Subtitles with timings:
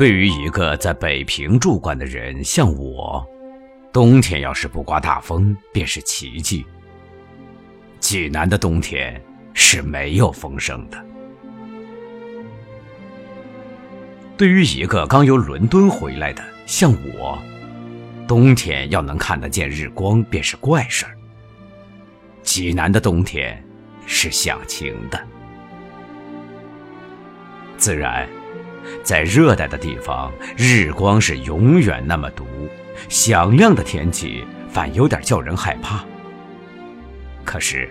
[0.00, 3.22] 对于一个在北平住惯的人，像我，
[3.92, 6.64] 冬天要是不刮大风，便是奇迹。
[7.98, 10.96] 济南的冬天是没有风声的。
[14.38, 17.38] 对于一个刚由伦敦回来的，像我，
[18.26, 21.04] 冬天要能看得见日光，便是怪事。
[22.42, 23.62] 济南的冬天
[24.06, 25.22] 是响晴的。
[27.76, 28.26] 自然，
[29.02, 32.44] 在热带的地方，日光是永远那么毒，
[33.08, 36.04] 响亮的天气反有点叫人害怕。
[37.44, 37.88] 可是，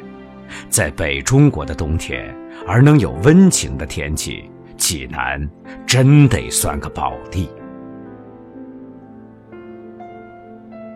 [0.69, 2.35] 在北中国的冬天，
[2.67, 4.49] 而能有温情的天气。
[4.77, 5.45] 济南
[5.85, 7.49] 真得算个宝地。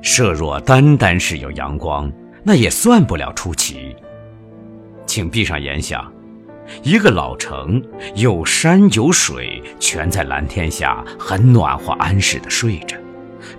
[0.01, 2.09] 设若单单是有阳光，
[2.43, 3.93] 那也算不了出奇。
[5.05, 6.09] 请闭上眼想，
[6.81, 7.81] 一个老城，
[8.15, 12.97] 有山有水，全在蓝天下，很暖和安适的睡着，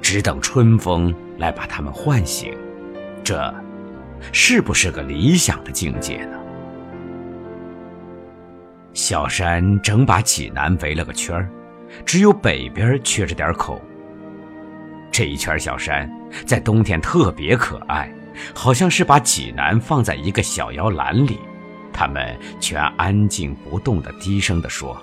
[0.00, 2.52] 只等春风来把他们唤醒。
[3.22, 3.55] 这，
[4.33, 6.38] 是不是个理想的境界呢？
[8.92, 11.50] 小山整把济南围了个圈儿，
[12.05, 13.83] 只有北边缺着点口。
[15.11, 16.11] 这一圈小山
[16.46, 18.12] 在冬天特别可爱，
[18.55, 21.39] 好像是把济南放在一个小摇篮里，
[21.95, 25.00] 他们全安静不动地低声地说：“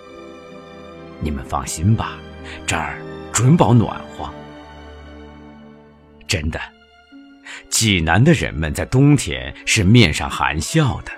[1.22, 2.17] 你们放心吧，
[2.67, 4.30] 这儿准保暖和。”
[6.28, 6.59] 真的，
[7.70, 11.11] 济南的人们在冬天是面上含笑的。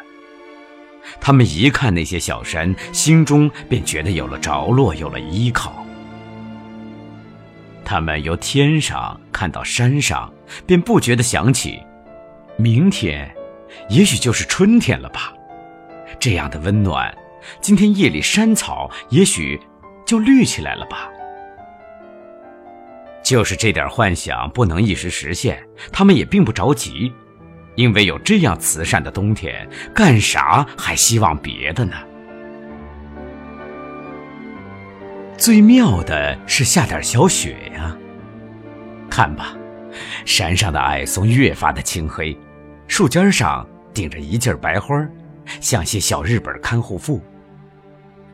[1.19, 5.85] 他们一看那些小山，心中便觉得有了着落，有了依靠。
[7.83, 10.31] 他们由天上看到山上，
[10.65, 11.81] 便不觉得想起，
[12.57, 13.29] 明天，
[13.89, 15.33] 也许就是春天了吧？
[16.19, 17.13] 这样的温暖，
[17.61, 19.59] 今天夜里山草也许
[20.05, 21.09] 就绿起来了吧？
[23.23, 27.13] 就是这点幻想不能一时实现，他们也并不着急。
[27.75, 31.95] 因为有这样慈善的冬天，干啥还希望别的呢？
[35.37, 37.97] 最妙的是下点小雪呀！
[39.09, 39.55] 看吧，
[40.23, 42.37] 山上的矮松越发的青黑，
[42.87, 44.95] 树尖上顶着一劲白花，
[45.59, 47.21] 像些小日本看护妇。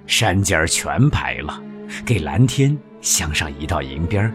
[0.07, 1.61] 山尖儿全白了，
[2.05, 4.33] 给蓝天镶上一道银边儿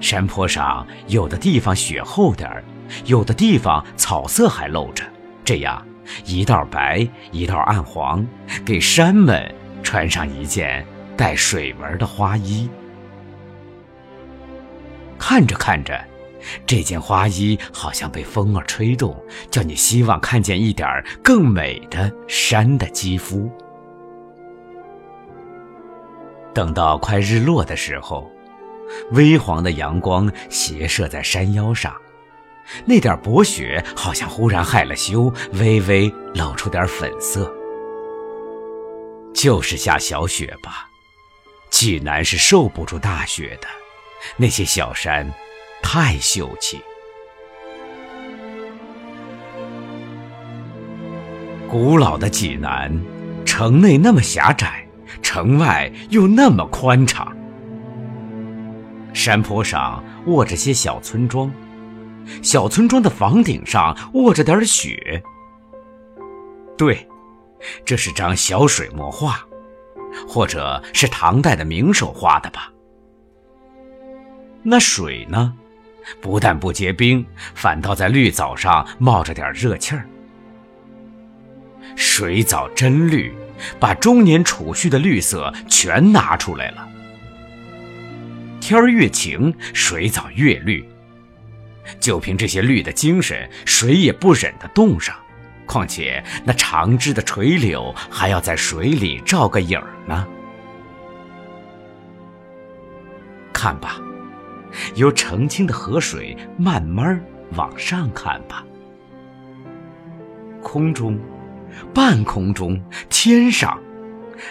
[0.00, 2.64] 山坡上有的地方雪厚点儿。
[3.04, 5.04] 有的地方草色还露着，
[5.44, 5.86] 这样
[6.24, 8.26] 一道白一道暗黄，
[8.64, 10.84] 给山们穿上一件
[11.16, 12.68] 带水纹的花衣。
[15.18, 16.04] 看着看着，
[16.66, 19.16] 这件花衣好像被风儿吹动，
[19.50, 20.88] 叫你希望看见一点
[21.22, 23.50] 更美的山的肌肤。
[26.52, 28.30] 等到快日落的时候，
[29.12, 31.94] 微黄的阳光斜射在山腰上。
[32.84, 37.52] 那点薄雪好像忽然害了羞，微微露出点粉色。
[39.34, 40.88] 就是下小雪吧，
[41.70, 43.68] 济南是受不住大雪的。
[44.36, 45.32] 那些小山，
[45.82, 46.80] 太秀气。
[51.68, 52.92] 古老的济南，
[53.44, 54.86] 城内那么狭窄，
[55.22, 57.36] 城外又那么宽敞。
[59.12, 61.52] 山坡上卧着些小村庄。
[62.42, 65.22] 小村庄的房顶上卧着点雪。
[66.76, 67.08] 对，
[67.84, 69.40] 这是张小水墨画，
[70.28, 72.72] 或者是唐代的名手画的吧？
[74.62, 75.54] 那水呢，
[76.20, 77.24] 不但不结冰，
[77.54, 80.06] 反倒在绿藻上冒着点热气儿。
[81.96, 83.34] 水藻真绿，
[83.78, 86.88] 把中年储蓄的绿色全拿出来了。
[88.60, 90.86] 天儿越晴，水藻越绿。
[91.98, 95.16] 就凭这些绿的精神，谁也不忍得冻上。
[95.66, 100.26] 况且那长枝的垂柳还要在水里照个影儿呢。
[103.52, 104.00] 看吧，
[104.94, 107.20] 由澄清的河水慢慢
[107.56, 108.64] 往上看吧。
[110.62, 111.18] 空中、
[111.94, 113.78] 半空中、天上，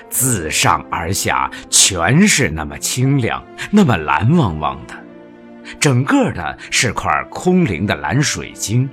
[0.09, 4.95] 自上而下，全是那么清亮，那么蓝汪汪的。
[5.79, 8.89] 整个的是块空灵的蓝水晶，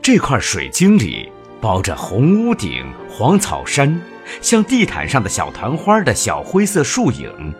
[0.00, 1.28] 这块水晶里
[1.60, 4.00] 包着红屋顶、黄草山，
[4.40, 7.52] 像地毯上的小团花的小灰色树影，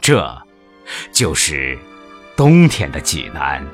[0.00, 0.45] 这，
[1.12, 1.78] 就是
[2.36, 3.64] 冬天的济南。